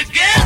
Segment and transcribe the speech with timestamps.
[0.00, 0.43] again.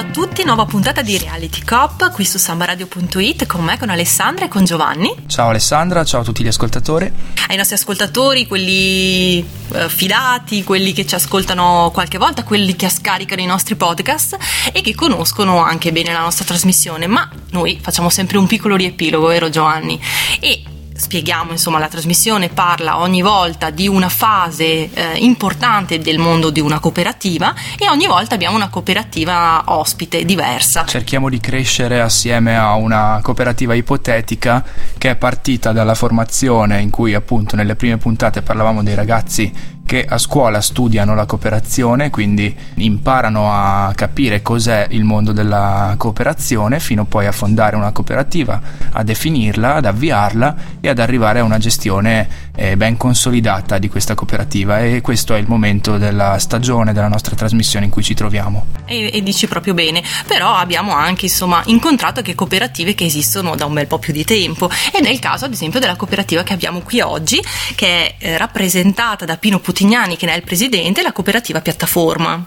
[0.00, 4.46] Ciao a tutti, nuova puntata di Reality Cop qui su sambaradio.it con me, con Alessandra
[4.46, 5.14] e con Giovanni.
[5.26, 7.12] Ciao Alessandra, ciao a tutti gli ascoltatori.
[7.48, 13.42] Ai nostri ascoltatori, quelli eh, fidati, quelli che ci ascoltano qualche volta, quelli che scaricano
[13.42, 14.38] i nostri podcast
[14.72, 19.26] e che conoscono anche bene la nostra trasmissione, ma noi facciamo sempre un piccolo riepilogo,
[19.26, 20.00] vero Giovanni?
[20.40, 20.62] E
[21.00, 26.60] spieghiamo, insomma, la trasmissione parla ogni volta di una fase eh, importante del mondo di
[26.60, 30.84] una cooperativa e ogni volta abbiamo una cooperativa ospite diversa.
[30.84, 34.62] Cerchiamo di crescere assieme a una cooperativa ipotetica
[34.98, 40.04] che è partita dalla formazione in cui appunto nelle prime puntate parlavamo dei ragazzi che
[40.08, 47.06] a scuola studiano la cooperazione, quindi imparano a capire cos'è il mondo della cooperazione, fino
[47.06, 48.60] poi a fondare una cooperativa,
[48.92, 54.14] a definirla, ad avviarla e ad arrivare a una gestione eh, ben consolidata di questa
[54.14, 54.78] cooperativa.
[54.78, 58.66] E questo è il momento della stagione della nostra trasmissione in cui ci troviamo.
[58.84, 63.64] E, e dici proprio bene, però abbiamo anche insomma incontrato che cooperative che esistono da
[63.64, 66.80] un bel po' più di tempo è il caso ad esempio della cooperativa che abbiamo
[66.80, 67.42] qui oggi
[67.74, 72.44] che è eh, rappresentata da Pino Putignani che ne è il presidente, la cooperativa Piattaforma.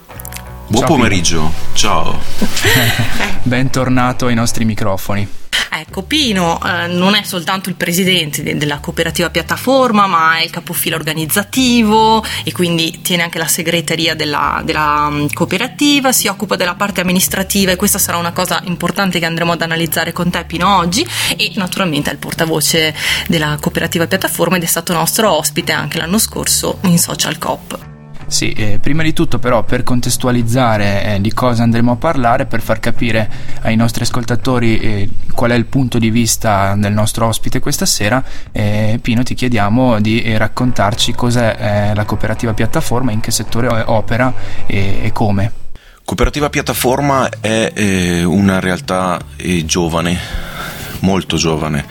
[0.74, 2.20] Buon Ciao, pomeriggio, ciao.
[3.44, 5.28] Bentornato ai nostri microfoni.
[5.70, 10.50] Ecco, Pino eh, non è soltanto il presidente de- della cooperativa piattaforma, ma è il
[10.50, 16.74] capofilo organizzativo e quindi tiene anche la segreteria della, della mm, cooperativa, si occupa della
[16.74, 20.76] parte amministrativa e questa sarà una cosa importante che andremo ad analizzare con te Pino
[20.78, 21.08] oggi
[21.38, 22.96] e naturalmente è il portavoce
[23.28, 27.93] della cooperativa piattaforma ed è stato nostro ospite anche l'anno scorso in Social Coop.
[28.28, 32.62] Sì, eh, prima di tutto però per contestualizzare eh, di cosa andremo a parlare, per
[32.62, 33.30] far capire
[33.62, 38.24] ai nostri ascoltatori eh, qual è il punto di vista del nostro ospite questa sera,
[38.52, 41.56] eh, Pino ti chiediamo di eh, raccontarci cos'è
[41.92, 44.34] eh, la cooperativa piattaforma, in che settore opera
[44.66, 45.52] e, e come.
[46.06, 49.22] Cooperativa Piattaforma è una realtà
[49.64, 50.20] giovane,
[51.04, 51.86] molto giovane,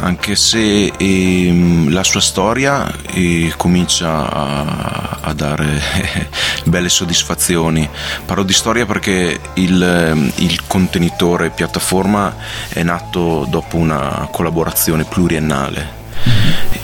[0.00, 5.80] anche se ehm, la sua storia eh, comincia a, a dare
[6.64, 7.88] belle soddisfazioni.
[8.24, 12.36] Parlo di storia perché il, ehm, il contenitore Piattaforma
[12.68, 16.00] è nato dopo una collaborazione pluriennale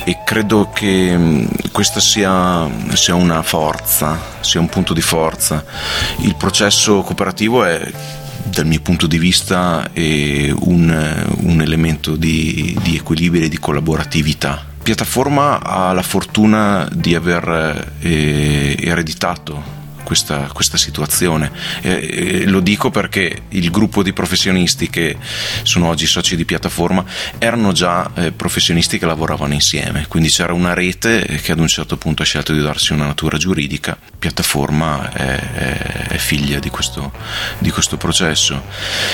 [0.04, 5.62] e credo che mh, questa sia, sia una forza, sia un punto di forza.
[6.20, 7.78] Il processo cooperativo è
[8.44, 14.64] dal mio punto di vista è un, un elemento di, di equilibrio e di collaboratività.
[14.82, 19.77] Piattaforma ha la fortuna di aver eh, ereditato
[20.08, 21.52] questa, questa situazione.
[21.82, 25.18] Eh, lo dico perché il gruppo di professionisti che
[25.64, 27.04] sono oggi soci di piattaforma
[27.36, 31.98] erano già eh, professionisti che lavoravano insieme, quindi c'era una rete che ad un certo
[31.98, 33.98] punto ha scelto di darsi una natura giuridica.
[34.18, 35.76] Piattaforma è, è,
[36.08, 37.12] è figlia di questo,
[37.58, 38.62] di questo processo.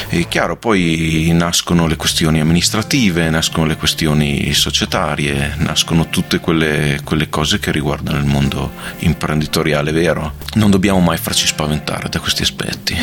[0.09, 7.29] E chiaro, poi nascono le questioni amministrative, nascono le questioni societarie, nascono tutte quelle, quelle
[7.29, 10.35] cose che riguardano il mondo imprenditoriale vero.
[10.55, 12.97] Non dobbiamo mai farci spaventare da questi aspetti.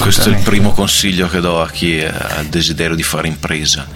[0.00, 3.86] Questo è il primo consiglio che do a chi ha desiderio di fare impresa.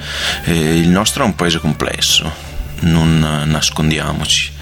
[0.44, 2.32] Eh, il nostro è un paese complesso,
[2.80, 4.52] non nascondiamoci.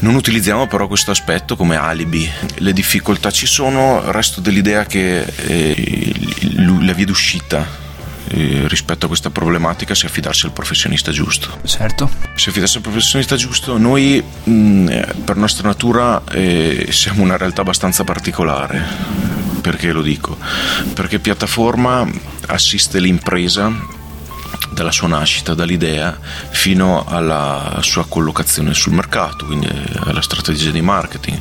[0.00, 2.30] Non utilizziamo però questo aspetto come alibi.
[2.56, 6.14] Le difficoltà ci sono, resto dell'idea che eh,
[6.80, 7.81] la via d'uscita
[8.32, 11.58] eh, rispetto a questa problematica sia affidarsi al professionista giusto.
[11.64, 12.10] Certo.
[12.34, 18.04] Se affidarsi al professionista giusto, noi mh, per nostra natura eh, siamo una realtà abbastanza
[18.04, 18.82] particolare.
[19.60, 20.36] Perché lo dico?
[20.94, 22.08] Perché piattaforma
[22.46, 24.00] assiste l'impresa
[24.72, 26.18] dalla sua nascita, dall'idea
[26.50, 29.68] fino alla sua collocazione sul mercato, quindi
[30.00, 31.40] alla strategia di marketing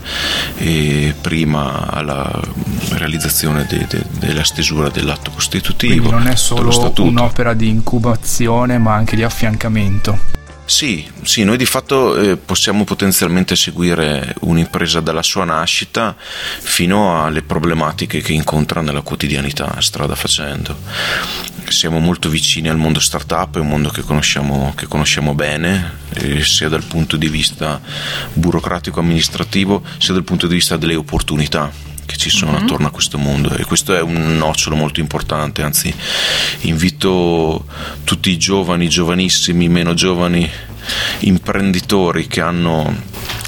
[0.57, 2.39] e prima alla
[2.89, 6.09] realizzazione de, de, della stesura dell'atto costitutivo.
[6.09, 10.39] Quindi non è solo un'opera di incubazione ma anche di affiancamento.
[10.71, 17.41] Sì, sì, noi di fatto eh, possiamo potenzialmente seguire un'impresa dalla sua nascita fino alle
[17.41, 20.77] problematiche che incontra nella quotidianità, strada facendo.
[21.71, 25.99] Siamo molto vicini al mondo startup, è un mondo che conosciamo, che conosciamo bene,
[26.41, 27.81] sia dal punto di vista
[28.33, 31.71] burocratico-amministrativo, sia dal punto di vista delle opportunità
[32.05, 32.63] che ci sono mm-hmm.
[32.63, 35.93] attorno a questo mondo e questo è un nocciolo molto importante, anzi
[36.61, 37.65] invito
[38.03, 40.47] tutti i giovani, giovanissimi, meno giovani
[41.19, 42.93] imprenditori che hanno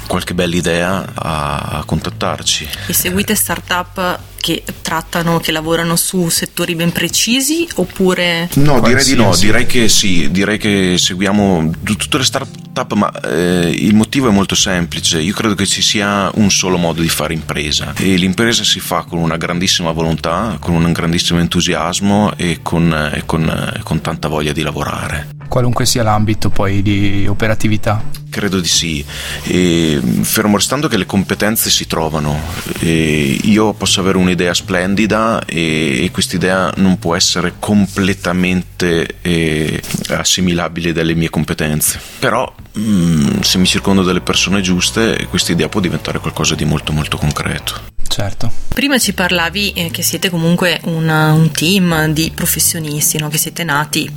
[0.06, 2.68] qualche bella idea a contattarci.
[2.86, 8.50] E seguite startup che trattano, che lavorano su settori ben precisi oppure...
[8.56, 13.70] No, direi di no, direi che sì, direi che seguiamo tutte le start-up, ma eh,
[13.74, 17.32] il motivo è molto semplice, io credo che ci sia un solo modo di fare
[17.32, 17.94] impresa.
[17.96, 23.22] E l'impresa si fa con una grandissima volontà, con un grandissimo entusiasmo e con, e
[23.24, 25.28] con, e con tanta voglia di lavorare.
[25.48, 28.23] Qualunque sia l'ambito poi di operatività.
[28.34, 29.04] Credo di sì,
[29.44, 32.36] e, fermo restando che le competenze si trovano,
[32.80, 40.92] e io posso avere un'idea splendida e, e quest'idea non può essere completamente eh, assimilabile
[40.92, 45.80] dalle mie competenze, però mh, mm, se mi circondo delle persone giuste questa idea può
[45.80, 47.92] diventare qualcosa di molto molto concreto.
[48.06, 48.50] Certo.
[48.68, 53.28] Prima ci parlavi eh, che siete comunque una, un team di professionisti, no?
[53.28, 54.10] che siete nati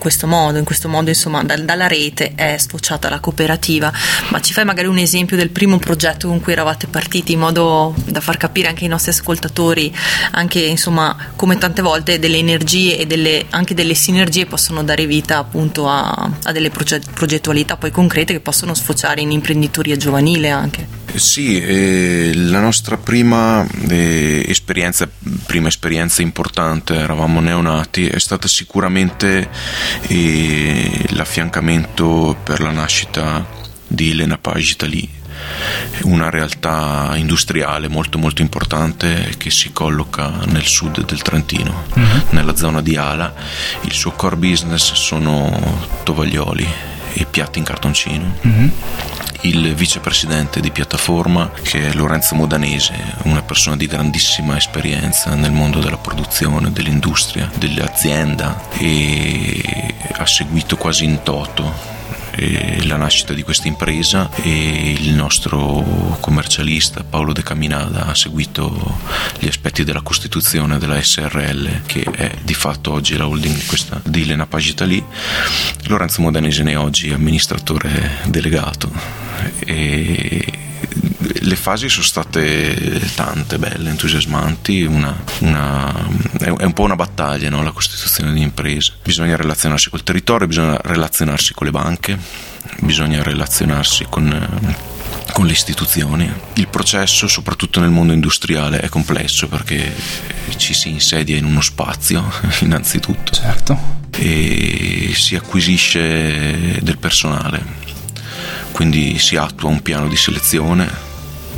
[0.00, 3.92] questo modo, in questo modo insomma da, dalla rete è sfociata la cooperativa,
[4.30, 7.94] ma ci fai magari un esempio del primo progetto con cui eravate partiti in modo
[8.06, 9.94] da far capire anche ai nostri ascoltatori
[10.32, 15.36] anche insomma come tante volte delle energie e delle, anche delle sinergie possono dare vita
[15.36, 20.86] appunto a, a delle progettualità poi concrete che possono sfociare in imprenditoria giovanile anche.
[21.16, 25.06] Sì, eh, la nostra prima eh, esperienza,
[25.44, 29.50] prima esperienza importante, eravamo neonati, è stata sicuramente
[30.06, 33.46] eh, l'affiancamento per la nascita
[33.86, 35.08] di Elena Page Italy,
[36.04, 42.22] una realtà industriale molto molto importante che si colloca nel sud del Trentino, uh-huh.
[42.30, 43.34] nella zona di Ala.
[43.82, 48.34] Il suo core business sono tovaglioli e piatti in cartoncino.
[48.42, 48.72] Uh-huh
[49.42, 55.80] il vicepresidente di piattaforma che è Lorenzo Modanese, una persona di grandissima esperienza nel mondo
[55.80, 61.98] della produzione, dell'industria, dell'azienda e ha seguito quasi in toto
[62.86, 68.98] la nascita di questa impresa e il nostro commercialista Paolo De Caminada ha seguito
[69.38, 74.22] gli aspetti della costituzione della SRL che è di fatto oggi la holding questa di
[74.22, 75.04] Elena Pagitali
[75.86, 78.90] Lorenzo Modanese ne è oggi amministratore delegato.
[79.64, 80.69] E
[81.20, 86.08] le fasi sono state tante, belle, entusiasmanti, una, una,
[86.38, 87.62] è un po' una battaglia no?
[87.62, 88.94] la costituzione di imprese.
[89.02, 92.18] Bisogna relazionarsi col territorio, bisogna relazionarsi con le banche,
[92.80, 94.74] bisogna relazionarsi con,
[95.32, 96.32] con le istituzioni.
[96.54, 99.94] Il processo, soprattutto nel mondo industriale, è complesso perché
[100.56, 102.30] ci si insedia in uno spazio,
[102.60, 103.32] innanzitutto.
[103.32, 103.98] Certo.
[104.16, 107.88] E si acquisisce del personale
[108.72, 111.09] quindi si attua un piano di selezione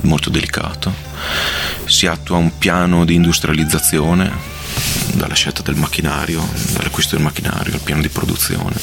[0.03, 0.93] molto delicato,
[1.85, 4.51] si attua un piano di industrializzazione
[5.15, 8.75] dalla scelta del macchinario, dall'acquisto del macchinario al piano di produzione,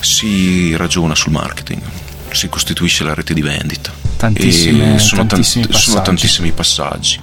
[0.00, 1.82] si ragiona sul marketing,
[2.30, 3.92] si costituisce la rete di vendita.
[4.16, 7.20] Tantissime, sono, tantissimi tant- sono tantissimi passaggi.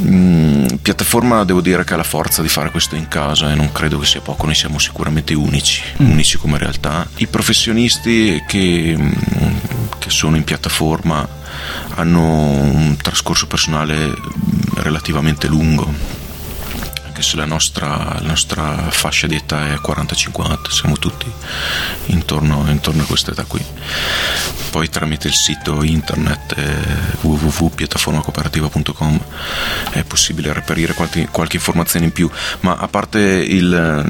[0.00, 3.72] Mm, piattaforma devo dire che ha la forza di fare questo in casa e non
[3.72, 6.10] credo che sia poco, noi siamo sicuramente unici, mm.
[6.10, 7.06] unici come realtà.
[7.16, 9.12] I professionisti che, mm,
[9.98, 11.26] che sono in piattaforma
[11.94, 14.14] hanno un trascorso personale
[14.74, 16.16] relativamente lungo
[17.18, 21.28] anche se la nostra, la nostra fascia di età è 40-50, siamo tutti
[22.06, 23.60] intorno, intorno, a questa età qui.
[24.70, 26.76] Poi tramite il sito internet eh,
[27.22, 29.20] www.piattaformacooperativa.com
[29.90, 32.30] è possibile reperire qualche, qualche, informazione in più,
[32.60, 34.04] ma a parte il,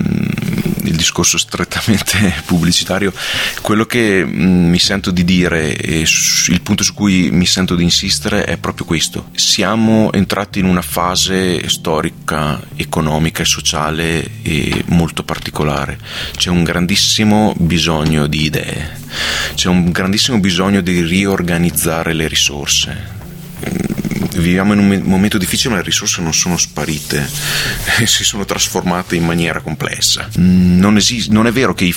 [0.88, 3.12] il discorso strettamente pubblicitario,
[3.60, 7.82] quello che mm, mi sento di dire e il punto su cui mi sento di
[7.82, 9.28] insistere è proprio questo.
[9.34, 15.98] Siamo entrati in una fase storica economica e sociale e molto particolare.
[16.36, 18.98] C'è un grandissimo bisogno di idee,
[19.54, 23.17] c'è un grandissimo bisogno di riorganizzare le risorse.
[24.40, 27.28] Viviamo in un momento difficile, ma le risorse non sono sparite,
[28.04, 30.28] si sono trasformate in maniera complessa.
[30.36, 31.94] Non, esiste, non è vero che i,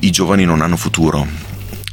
[0.00, 1.26] i giovani non hanno futuro,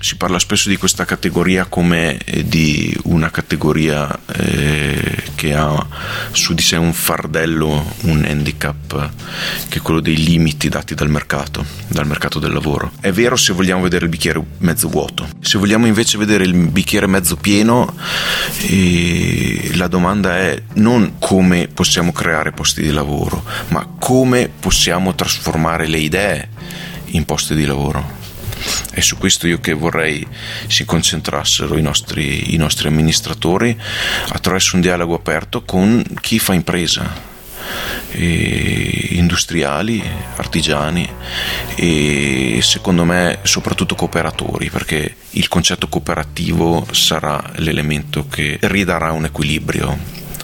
[0.02, 5.88] si parla spesso di questa categoria come eh, di una categoria eh, che ha
[6.32, 9.12] su di sé un fardello, un handicap,
[9.70, 12.92] che è quello dei limiti dati dal mercato, dal mercato del lavoro.
[13.00, 15.28] È vero se vogliamo vedere il bicchiere mezzo vuoto.
[15.40, 17.94] Se vogliamo invece vedere il bicchiere mezzo pieno,
[18.68, 25.88] eh, la domanda è non come possiamo creare posti di lavoro, ma come possiamo trasformare
[25.88, 26.50] le idee
[27.12, 28.21] in posti di lavoro.
[28.92, 30.26] È su questo io che vorrei
[30.68, 33.80] si concentrassero i nostri, i nostri amministratori
[34.30, 37.30] attraverso un dialogo aperto con chi fa impresa,
[38.12, 40.04] industriali,
[40.36, 41.10] artigiani
[41.76, 49.98] e secondo me soprattutto cooperatori perché il concetto cooperativo sarà l'elemento che ridarà un equilibrio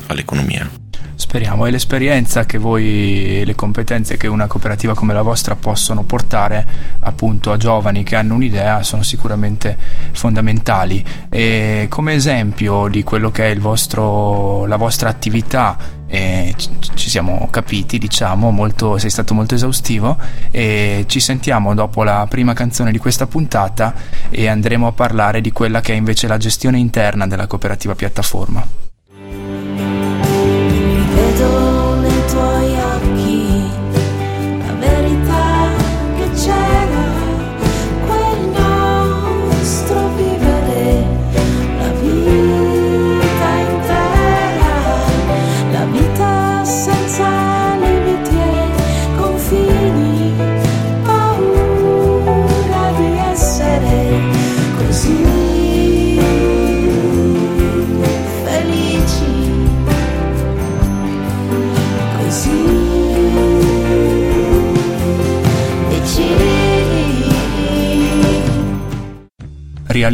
[0.07, 0.86] all'economia
[1.27, 6.65] Speriamo, e l'esperienza che voi, le competenze che una cooperativa come la vostra possono portare
[7.01, 9.77] appunto a giovani che hanno un'idea sono sicuramente
[10.13, 11.03] fondamentali.
[11.29, 16.55] E come esempio di quello che è vostro, la vostra attività, eh,
[16.95, 20.17] ci siamo capiti, diciamo, molto, sei stato molto esaustivo
[20.49, 23.93] e ci sentiamo dopo la prima canzone di questa puntata
[24.29, 28.87] e andremo a parlare di quella che è invece la gestione interna della cooperativa piattaforma.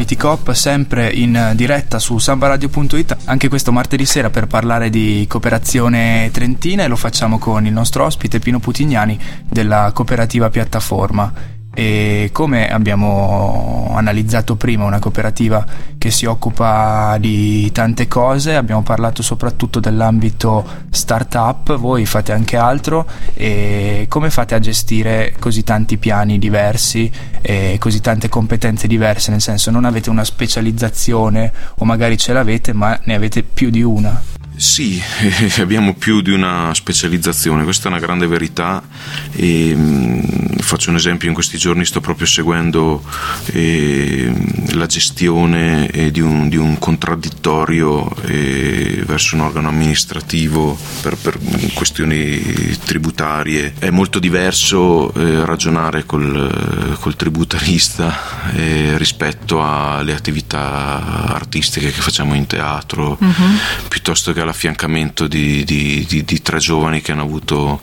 [0.03, 6.29] Reality Cop sempre in diretta su sambaradio.it anche questo martedì sera per parlare di cooperazione
[6.33, 9.17] trentina e lo facciamo con il nostro ospite Pino Putignani
[9.47, 11.31] della cooperativa piattaforma
[11.73, 15.65] e come abbiamo analizzato prima una cooperativa
[15.97, 23.07] che si occupa di tante cose, abbiamo parlato soprattutto dell'ambito startup, voi fate anche altro
[23.33, 27.11] e come fate a gestire così tanti piani diversi
[27.41, 32.73] e così tante competenze diverse, nel senso non avete una specializzazione o magari ce l'avete
[32.73, 34.21] ma ne avete più di una?
[34.55, 35.01] Sì,
[35.57, 38.83] abbiamo più di una specializzazione, questa è una grande verità
[39.31, 40.21] e mm,
[40.59, 43.03] faccio un esempio, in questi giorni sto proprio seguendo
[43.47, 44.31] eh,
[44.73, 51.39] la gestione eh, di, un, di, un, contraddittorio eh, verso un organo amministrativo per, per,
[51.73, 52.39] questioni
[52.85, 53.73] tributarie.
[53.79, 62.35] È molto diverso eh, ragionare col, col tributarista eh, rispetto alle attività artistiche che facciamo
[62.35, 63.87] in teatro, uh-huh.
[63.87, 67.81] piuttosto che all'affiancamento di, di, di, di, tre giovani che hanno avuto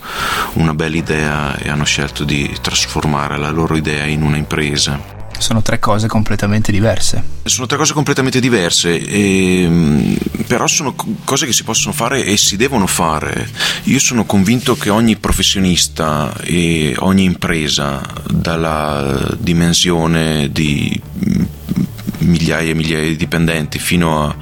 [0.53, 5.19] una bella idea e hanno scelto di trasformare la loro idea in una impresa.
[5.41, 7.23] Sono tre cose completamente diverse.
[7.43, 12.37] Sono tre cose completamente diverse, e, ehm, però sono cose che si possono fare e
[12.37, 13.49] si devono fare.
[13.85, 21.01] Io sono convinto che ogni professionista e ogni impresa, dalla dimensione di
[22.31, 24.35] migliaia e migliaia di dipendenti fino a,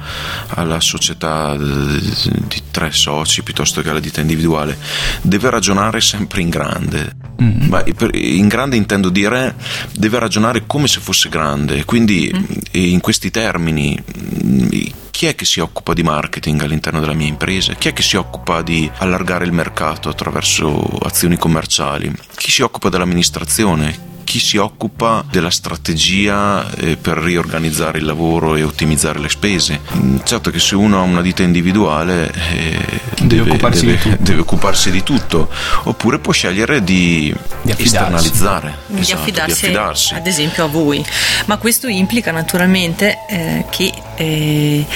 [0.48, 4.78] alla società di tre soci piuttosto che alla ditta individuale,
[5.22, 7.16] deve ragionare sempre in grande.
[7.42, 7.72] Mm.
[8.12, 9.54] in grande intendo dire
[9.92, 12.44] deve ragionare come se fosse grande, quindi mm.
[12.72, 13.98] in questi termini
[15.10, 17.74] chi è che si occupa di marketing all'interno della mia impresa?
[17.74, 22.10] Chi è che si occupa di allargare il mercato attraverso azioni commerciali?
[22.36, 24.09] Chi si occupa dell'amministrazione?
[24.30, 29.80] Chi si occupa della strategia eh, per riorganizzare il lavoro e ottimizzare le spese.
[29.96, 32.78] Mm, certo che se uno ha una ditta individuale eh,
[33.22, 35.50] deve, deve, occuparsi deve, deve, occuparsi di tutto,
[35.82, 41.04] oppure può scegliere di, di esternalizzare, di, esatto, affidarsi, di, affidarsi, ad esempio a voi.
[41.46, 44.86] Ma questo implica naturalmente eh, che eh,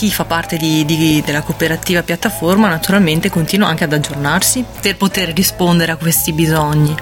[0.00, 5.34] chi fa parte di, di, della cooperativa piattaforma naturalmente continua anche ad aggiornarsi per poter
[5.34, 6.96] rispondere a questi bisogni.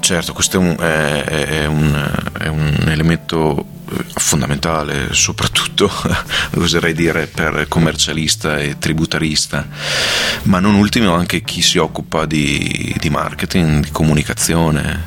[0.00, 5.88] Certo, questo è un, è, è un, è un elemento eh, fondamentale, soprattutto
[6.58, 9.68] oserei dire per commercialista e tributarista,
[10.42, 15.04] ma non ultimo anche chi si occupa di, di, marketing, di comunicazione,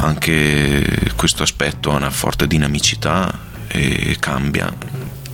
[0.00, 4.72] anche questo aspetto ha una forte dinamicità e cambia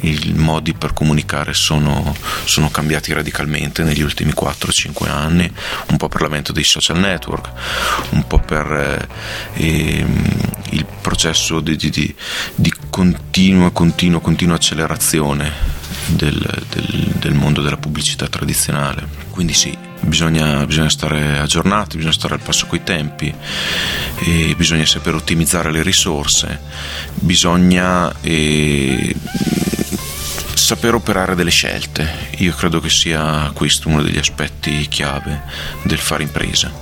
[0.04, 5.50] i modi per comunicare sono, sono cambiati radicalmente negli ultimi 4-5 anni,
[5.88, 7.50] un po' per l'avvento dei social network,
[8.10, 9.08] un po' per
[9.56, 12.14] eh, ehm, il processo di, di,
[12.54, 15.52] di continua, continua, continua accelerazione
[16.06, 19.22] del, del, del, mondo della pubblicità tradizionale.
[19.30, 23.34] Quindi sì, bisogna, bisogna, stare aggiornati, bisogna stare al passo coi tempi,
[24.56, 26.60] bisogna saper ottimizzare le risorse,
[27.14, 29.14] bisogna eh,
[30.64, 32.30] saper operare delle scelte.
[32.38, 35.42] Io credo che sia questo uno degli aspetti chiave
[35.82, 36.72] del fare impresa.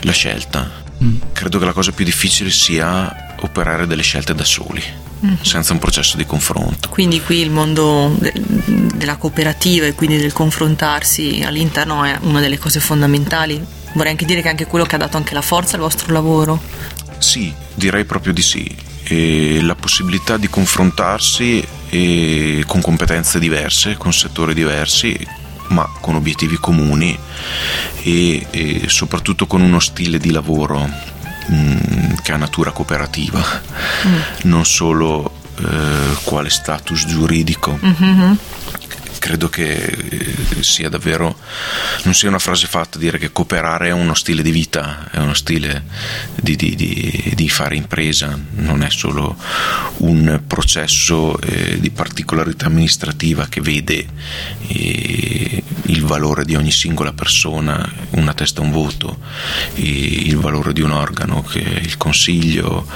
[0.00, 0.68] La scelta.
[1.00, 1.16] Mm.
[1.32, 4.82] Credo che la cosa più difficile sia operare delle scelte da soli.
[5.20, 5.34] Mm.
[5.40, 6.88] senza un processo di confronto.
[6.90, 12.56] Quindi qui il mondo de- della cooperativa e quindi del confrontarsi all'interno è una delle
[12.56, 13.60] cose fondamentali.
[13.94, 16.12] Vorrei anche dire che è anche quello che ha dato anche la forza al vostro
[16.12, 16.62] lavoro.
[17.18, 18.76] Sì, direi proprio di sì.
[19.08, 21.66] E la possibilità di confrontarsi
[22.66, 25.18] con competenze diverse, con settori diversi,
[25.68, 27.18] ma con obiettivi comuni
[28.02, 33.42] e, e soprattutto con uno stile di lavoro mh, mm, che ha natura cooperativa,
[34.06, 34.16] mm.
[34.42, 37.78] non solo eh, quale status giuridico.
[37.82, 38.32] Mm-hmm
[39.28, 41.38] credo che eh, sia davvero,
[42.04, 45.34] non sia una frase fatta dire che cooperare è uno stile di vita, è uno
[45.34, 45.84] stile
[46.34, 49.36] di, di, di, di fare impresa, non è solo
[49.98, 54.06] un processo eh, di particolarità amministrativa che vede
[54.68, 59.18] eh, il valore di ogni singola persona, una testa un voto,
[59.74, 62.86] il valore di un organo che è il consiglio,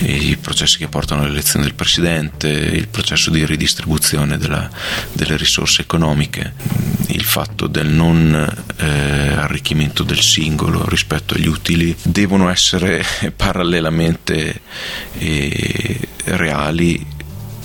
[0.00, 4.68] i processi che portano all'elezione del presidente, il processo di ridistribuzione della,
[5.12, 6.54] delle risorse risorse economiche,
[7.08, 8.34] il fatto del non
[8.76, 13.04] eh, arricchimento del singolo rispetto agli utili devono essere
[13.34, 14.60] parallelamente
[15.18, 17.16] eh, reali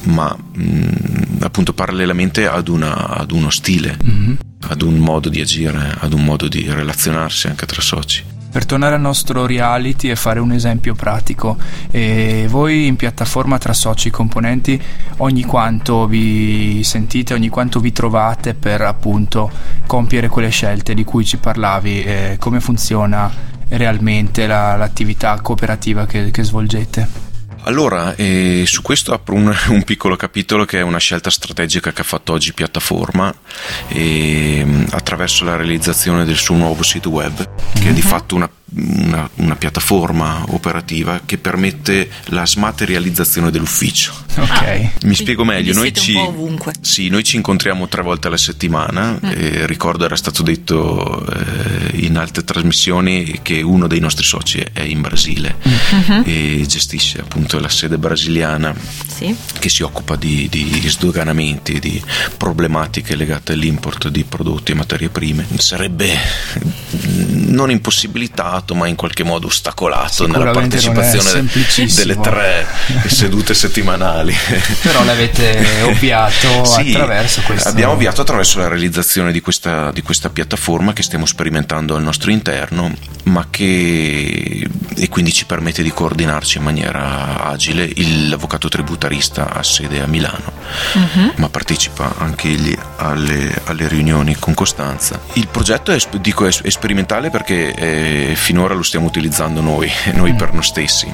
[0.04, 4.34] ma mh, appunto parallelamente ad, una, ad uno stile, mm-hmm.
[4.68, 8.32] ad un modo di agire, ad un modo di relazionarsi anche tra soci.
[8.54, 11.58] Per tornare al nostro reality e fare un esempio pratico,
[11.90, 14.80] eh, voi in piattaforma tra soci componenti
[15.18, 19.50] ogni quanto vi sentite, ogni quanto vi trovate per appunto
[19.88, 23.28] compiere quelle scelte di cui ci parlavi, eh, come funziona
[23.70, 27.33] realmente la, l'attività cooperativa che, che svolgete?
[27.66, 32.02] Allora, eh, su questo apro un, un, piccolo capitolo che è una scelta strategica che
[32.02, 33.34] ha fatto oggi piattaforma
[33.88, 37.90] eh, attraverso la realizzazione del suo nuovo sito web, che mm-hmm.
[37.90, 38.08] è di mhm.
[38.08, 44.14] fatto una una, una, piattaforma operativa che permette la smaterializzazione dell'ufficio.
[44.36, 44.50] Ok.
[44.50, 45.74] Ah, Mi spiego meglio.
[45.74, 46.18] Noi ci,
[46.82, 49.20] sì, noi ci, incontriamo tre volte alla settimana.
[49.24, 49.30] Mm.
[49.30, 54.82] Eh, ricordo era stato detto eh, in altre trasmissioni che uno dei nostri soci è
[54.82, 56.22] in Brasile mm-hmm.
[56.26, 58.74] e gestisce appunto la sede brasiliana
[59.08, 59.36] sì.
[59.60, 62.02] che si occupa di, di sdoganamenti, di
[62.38, 65.46] problematiche legate all'import di prodotti e materie prime.
[65.58, 66.18] Sarebbe
[67.48, 71.48] non impossibilitato fermato ma in qualche modo ostacolato nella partecipazione
[71.96, 72.66] delle tre
[73.08, 74.34] sedute settimanali.
[74.82, 77.68] Però l'avete ovviato sì, attraverso questo.
[77.68, 82.32] Abbiamo ovviato attraverso la realizzazione di questa, di questa piattaforma che stiamo sperimentando al nostro
[82.32, 87.92] interno, ma che e quindi ci permette di coordinarci in maniera agile.
[88.28, 90.52] L'avvocato tributarista ha sede a Milano,
[90.94, 91.34] uh-huh.
[91.36, 95.20] ma partecipa anche egli alle, alle, riunioni con Costanza.
[95.34, 100.36] Il progetto è, dico, è, è sperimentale perché è finora lo stiamo utilizzando noi, noi
[100.36, 101.12] per noi stessi.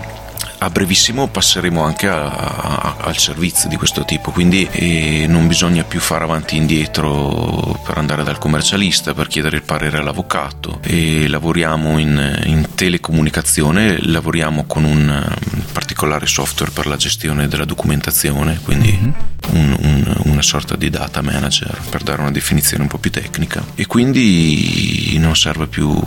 [0.62, 5.86] A brevissimo passeremo anche a, a, al servizio di questo tipo, quindi eh, non bisogna
[5.86, 10.80] più fare avanti e indietro per andare dal commercialista per chiedere il parere all'avvocato.
[10.82, 15.34] E lavoriamo in, in telecomunicazione, lavoriamo con un
[15.99, 19.12] particolare software per la gestione della documentazione, quindi mm-hmm.
[19.49, 23.62] un, un, una sorta di data manager per dare una definizione un po' più tecnica
[23.75, 26.01] e quindi non serve più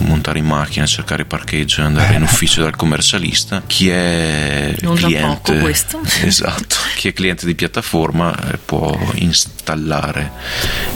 [0.00, 3.62] montare in macchina, cercare parcheggio e andare in ufficio dal commercialista.
[3.66, 6.00] Chi è non cliente, questo.
[6.22, 10.32] Esatto, chi è cliente di piattaforma eh, può installare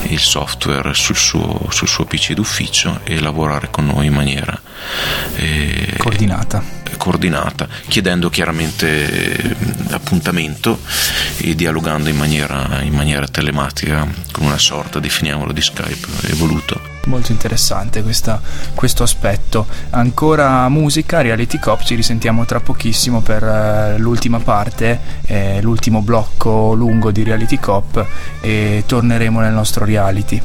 [0.09, 4.61] il software sul suo, sul suo PC d'ufficio e lavorare con noi in maniera
[5.37, 9.57] eh, coordinata coordinata, chiedendo chiaramente
[9.91, 10.79] appuntamento
[11.39, 16.93] e dialogando in maniera, in maniera telematica con una sorta, definiamolo, di Skype evoluto.
[17.07, 18.41] Molto interessante questa,
[18.75, 19.67] questo aspetto.
[19.91, 26.73] Ancora musica, Reality Cop, ci risentiamo tra pochissimo per uh, l'ultima parte, eh, l'ultimo blocco
[26.73, 28.07] lungo di Reality Cop
[28.41, 30.41] e torneremo nel nostro reality.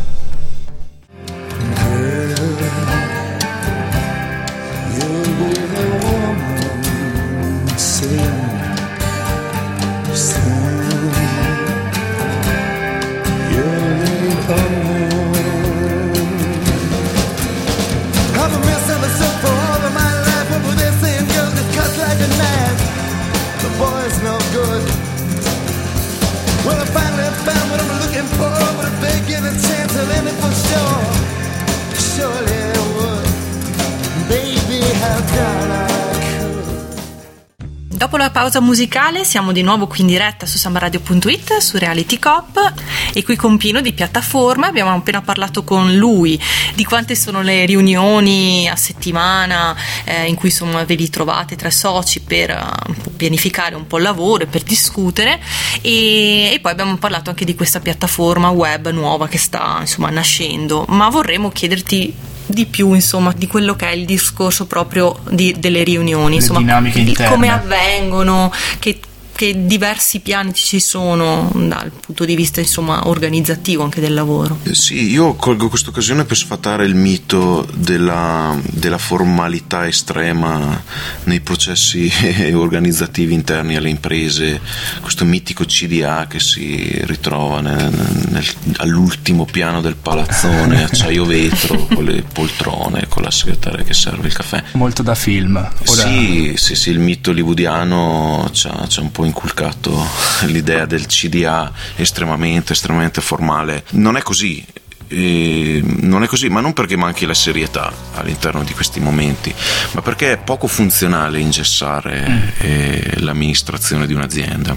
[37.99, 42.73] Dopo la pausa musicale siamo di nuovo qui in diretta su sambaradio.it, su Reality Cop
[43.11, 44.67] e qui con Pino di piattaforma.
[44.67, 46.41] Abbiamo appena parlato con lui
[46.75, 51.69] di quante sono le riunioni a settimana eh, in cui insomma ve li trovate tra
[51.69, 55.37] soci per uh, pianificare un po' il lavoro e per discutere
[55.81, 60.85] e, e, poi abbiamo parlato anche di questa piattaforma web nuova che sta insomma nascendo.
[60.87, 65.83] Ma vorremmo chiederti di più insomma di quello che è il discorso proprio di, delle
[65.83, 68.99] riunioni, Le insomma di come avvengono, che
[69.39, 74.59] che diversi piani ci sono dal punto di vista insomma, organizzativo anche del lavoro.
[74.63, 80.83] Eh, sì, io colgo questa occasione per sfatare il mito della, della formalità estrema
[81.23, 82.11] nei processi
[82.51, 84.59] organizzativi interni alle imprese,
[84.99, 87.93] questo mitico CDA che si ritrova nel,
[88.31, 88.45] nel,
[88.79, 94.33] all'ultimo piano del palazzone, acciaio vetro, con le poltrone, con la segretaria che serve il
[94.33, 94.61] caffè.
[94.73, 95.65] Molto da film.
[95.83, 100.05] Sì, sì, sì, il mito hollywoodiano ha un po' inculcato
[100.47, 103.83] l'idea del CDA estremamente, estremamente formale.
[103.91, 104.65] Non è così.
[105.11, 109.53] Eh, non è così, ma non perché manchi la serietà all'interno di questi momenti,
[109.93, 114.75] ma perché è poco funzionale ingessare eh, l'amministrazione di un'azienda.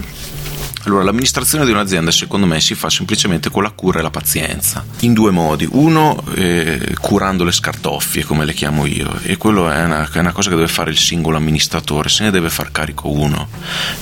[0.85, 4.83] Allora, l'amministrazione di un'azienda secondo me si fa semplicemente con la cura e la pazienza,
[4.99, 5.65] in due modi.
[5.71, 10.33] Uno, eh, curando le scartoffie, come le chiamo io, e quello è una, è una,
[10.33, 13.47] cosa che deve fare il singolo amministratore, se ne deve far carico uno,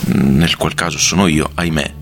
[0.06, 1.94] nel qual caso sono io, ahimè.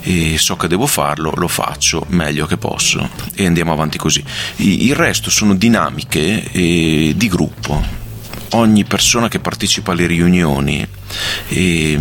[0.00, 4.24] E so che devo farlo, lo faccio meglio che posso e andiamo avanti così.
[4.56, 8.02] Il resto sono dinamiche eh, di gruppo.
[8.52, 10.86] Ogni persona che partecipa alle riunioni
[11.48, 11.98] eh,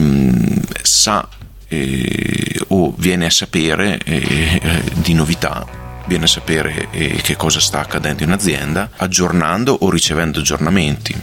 [0.81, 1.27] sa
[1.73, 8.23] eh, o viene a sapere eh, di novità viene a sapere che cosa sta accadendo
[8.23, 11.15] in azienda, aggiornando o ricevendo aggiornamenti.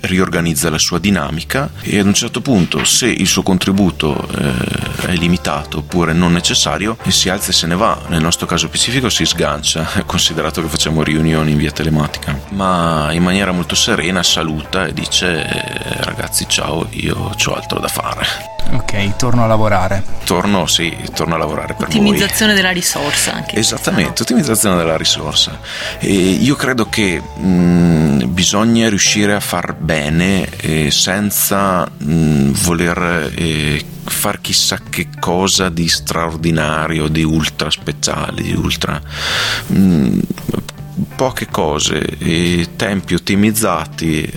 [0.00, 5.14] Riorganizza la sua dinamica e ad un certo punto se il suo contributo eh, è
[5.14, 8.00] limitato oppure non necessario si alza e se ne va.
[8.08, 12.36] Nel nostro caso specifico si sgancia considerato che facciamo riunioni in via telematica.
[12.50, 17.88] Ma in maniera molto serena saluta e dice eh, ragazzi ciao io ho altro da
[17.88, 20.02] fare Ok, torno a lavorare.
[20.24, 23.56] Torno, sì, torno a lavorare per Ottimizzazione della risorsa anche.
[23.56, 24.38] Esattamente, questa, no?
[24.38, 25.58] ottimizzazione della risorsa.
[25.98, 33.84] E io credo che mh, bisogna riuscire a far bene eh, senza mh, voler eh,
[34.04, 39.00] far chissà che cosa di straordinario, di ultra speciale, di ultra...
[39.66, 40.18] Mh,
[41.16, 44.30] poche cose, tempi ottimizzati,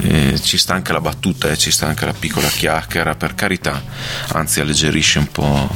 [0.00, 3.34] eh, ci sta anche la battuta e eh, ci sta anche la piccola chiacchiera, per
[3.34, 3.82] carità,
[4.28, 5.68] anzi alleggerisce un po'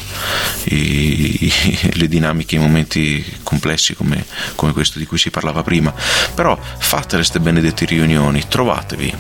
[0.65, 1.53] i, i,
[1.95, 5.93] le dinamiche, i momenti complessi come, come questo di cui si parlava prima,
[6.35, 9.15] però fate queste benedette riunioni, trovatevi,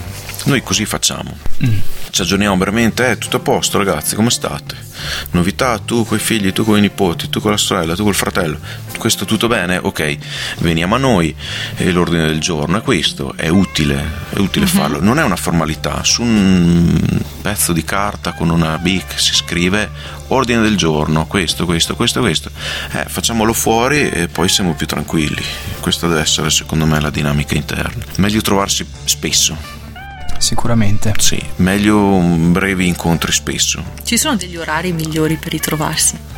[0.44, 1.37] noi così facciamo.
[1.64, 1.78] Mm.
[2.11, 4.76] Ci aggiorniamo veramente, è eh, tutto a posto ragazzi, come state?
[5.31, 8.14] Novità, tu con i figli, tu con i nipoti, tu con la sorella, tu col
[8.14, 8.59] fratello.
[8.98, 9.78] Questo tutto bene?
[9.78, 10.18] Ok,
[10.59, 11.35] veniamo a noi
[11.76, 14.74] e l'ordine del giorno è questo, è utile, è utile mm-hmm.
[14.74, 15.00] farlo.
[15.00, 19.90] Non è una formalità, su un pezzo di carta con una bic si scrive
[20.28, 22.50] ordine del giorno, questo, questo, questo, questo.
[22.92, 25.42] Eh, facciamolo fuori e poi siamo più tranquilli.
[25.81, 28.05] Questa deve essere secondo me la dinamica interna.
[28.16, 29.82] Meglio trovarsi spesso
[30.42, 31.14] sicuramente.
[31.18, 33.83] Sì, meglio brevi incontri spesso.
[34.02, 36.31] Ci sono degli orari migliori per ritrovarsi?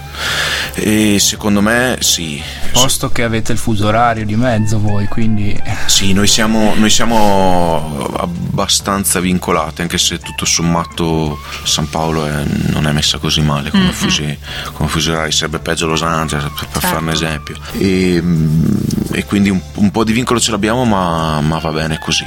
[0.75, 2.43] E secondo me sì.
[2.73, 5.61] Posto che avete il fuso orario di mezzo voi, quindi...
[5.87, 12.87] Sì, noi siamo, noi siamo abbastanza vincolati, anche se tutto sommato San Paolo è, non
[12.87, 13.93] è messa così male come, mm-hmm.
[13.93, 14.39] fusi,
[14.73, 16.87] come fuso orario, sarebbe peggio Los Angeles, per, per certo.
[16.87, 17.57] fare un esempio.
[17.73, 18.23] E,
[19.13, 22.25] e quindi un, un, po' di vincolo ce l'abbiamo, ma, ma va bene così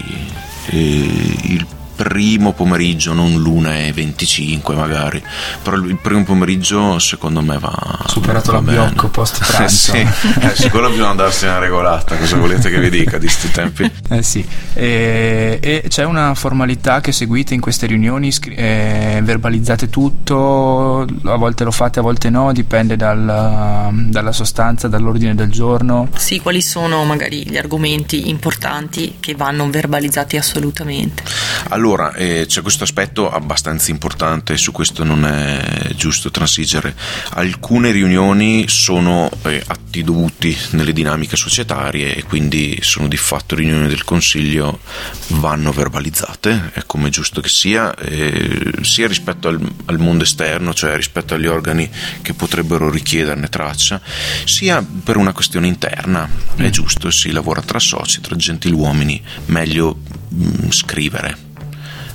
[0.73, 1.65] il
[1.97, 5.21] primo pomeriggio, non l'una e 25 magari,
[5.63, 7.99] però il primo pomeriggio secondo me va...
[8.05, 9.91] Superato va l'abbiocco post pranzo.
[9.91, 13.91] sì, eh, sicuro bisogna andarsi una regolata, cosa volete che vi dica di questi tempi?
[14.10, 21.05] Eh sì, e, e, c'è una formalità che seguite in queste riunioni, eh, verbalizzate tutto,
[21.25, 26.07] a volte lo fate, a volte no, dipende dal, dalla sostanza, dall'ordine del giorno.
[26.15, 31.23] Sì, quali sono magari gli argomenti importanti che vanno verbalizzati assolutamente?
[31.69, 36.93] Allora, allora, eh, c'è questo aspetto abbastanza importante, su questo non è giusto transigere.
[37.30, 43.88] Alcune riunioni sono eh, atti dovuti nelle dinamiche societarie e quindi sono di fatto riunioni
[43.88, 44.82] del Consiglio,
[45.28, 50.93] vanno verbalizzate, è come giusto che sia, eh, sia rispetto al, al mondo esterno, cioè
[50.97, 51.89] rispetto agli organi
[52.21, 54.02] che potrebbero richiederne traccia,
[54.43, 56.30] sia per una questione interna.
[56.54, 56.69] È mm.
[56.69, 61.45] giusto, si lavora tra soci, tra gentiluomini, meglio mh, mm, scrivere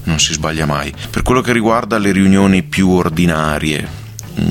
[0.04, 0.92] non si sbaglia mai.
[1.10, 3.88] Per quello che riguarda le riunioni più ordinarie,
[4.40, 4.44] mm,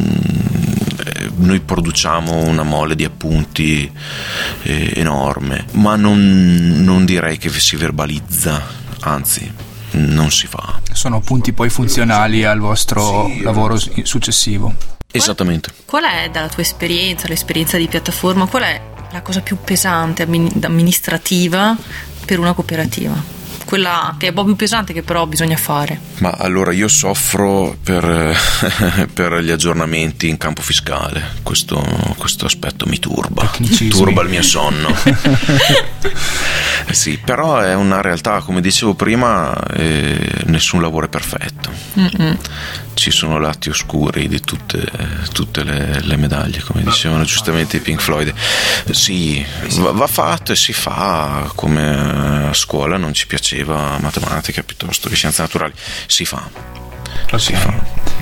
[1.06, 3.92] eh, noi produciamo una mole di appunti
[4.64, 8.62] eh, enorme, ma non, non direi che si verbalizza,
[9.02, 10.80] anzi non si fa.
[10.94, 14.74] Sono appunti poi funzionali al vostro sì, lavoro successivo.
[15.12, 15.74] Esattamente.
[15.86, 21.76] Qual è dalla tua esperienza, l'esperienza di piattaforma, qual è la cosa più pesante amministrativa
[22.26, 23.41] per una cooperativa?
[23.72, 25.98] Quella che è un po' più pesante che però bisogna fare.
[26.18, 28.38] Ma allora io soffro per,
[29.14, 31.82] per gli aggiornamenti in campo fiscale, questo,
[32.18, 33.50] questo aspetto mi turba,
[33.90, 34.94] turba il mio sonno.
[36.86, 41.72] eh sì, però è una realtà, come dicevo prima, eh, nessun lavoro è perfetto.
[41.98, 42.38] Mm-mm.
[42.94, 44.86] Ci sono lati oscuri di tutte,
[45.32, 48.34] tutte le, le, medaglie, come dicevano giustamente i Pink Floyd.
[48.92, 49.44] Sì,
[49.78, 55.16] va, va fatto e si fa come a scuola non ci piaceva matematica piuttosto che
[55.16, 55.74] scienze naturali,
[56.08, 56.50] si fa.
[57.26, 57.40] Okay.
[57.40, 57.74] Si fa.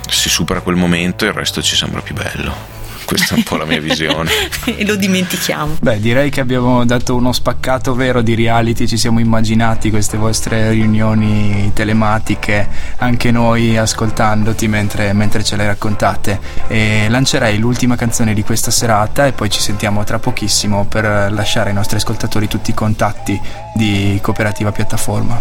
[0.09, 2.78] Si supera quel momento e il resto ci sembra più bello
[3.09, 4.29] questa è un po' la mia visione.
[4.65, 5.77] e lo dimentichiamo.
[5.81, 10.69] Beh, direi che abbiamo dato uno spaccato vero di reality, ci siamo immaginati queste vostre
[10.69, 12.67] riunioni telematiche,
[12.97, 16.39] anche noi ascoltandoti mentre, mentre ce le raccontate.
[16.67, 21.69] E lancerei l'ultima canzone di questa serata e poi ci sentiamo tra pochissimo per lasciare
[21.69, 23.41] ai nostri ascoltatori tutti i contatti
[23.73, 25.39] di Cooperativa Piattaforma.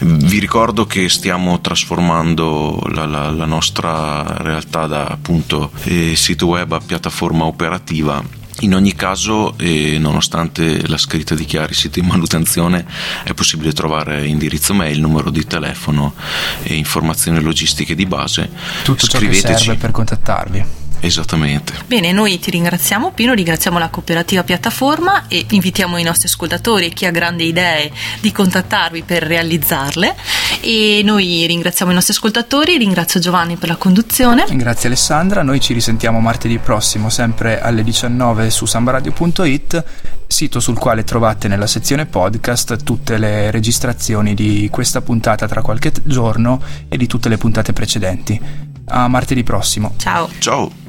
[0.00, 6.70] Vi ricordo che stiamo trasformando la, la, la nostra realtà da appunto eh, sito web
[6.72, 8.22] a piattaforma operativa
[8.60, 12.86] in ogni caso, eh, nonostante la scritta dichiari sito in manutenzione,
[13.24, 16.14] è possibile trovare indirizzo mail, numero di telefono
[16.62, 18.48] e informazioni logistiche di base.
[18.82, 20.85] Tutto ciò che serve per contattarvi.
[21.00, 21.72] Esattamente.
[21.86, 26.88] Bene, noi ti ringraziamo Pino, ringraziamo la cooperativa piattaforma e invitiamo i nostri ascoltatori e
[26.90, 30.16] chi ha grandi idee di contattarvi per realizzarle
[30.60, 34.44] e noi ringraziamo i nostri ascoltatori, ringrazio Giovanni per la conduzione.
[34.50, 39.84] Grazie Alessandra, noi ci risentiamo martedì prossimo sempre alle 19 su sambaradio.it
[40.26, 45.92] sito sul quale trovate nella sezione podcast tutte le registrazioni di questa puntata tra qualche
[46.02, 48.40] giorno e di tutte le puntate precedenti.
[48.88, 49.94] A martedì prossimo.
[49.96, 50.28] Ciao.
[50.38, 50.85] Ciao.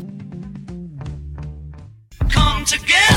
[2.30, 3.17] Come together.